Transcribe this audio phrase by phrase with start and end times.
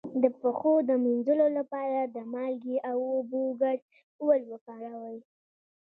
[0.21, 5.19] د پښو د مینځلو لپاره د مالګې او اوبو ګډول وکاروئ